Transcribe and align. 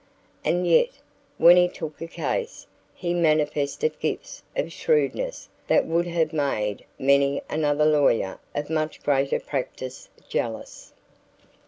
And 0.43 0.65
yet, 0.65 0.89
when 1.37 1.57
he 1.57 1.67
took 1.67 2.01
a 2.01 2.07
case, 2.07 2.65
he 2.95 3.13
manifested 3.13 3.99
gifts 3.99 4.41
of 4.55 4.71
shrewdness 4.73 5.47
that 5.67 5.85
would 5.85 6.07
have 6.07 6.33
made 6.33 6.85
many 6.97 7.43
another 7.51 7.85
lawyer 7.85 8.39
of 8.55 8.71
much 8.71 9.03
greater 9.03 9.39
practice 9.39 10.09
jealous. 10.27 10.91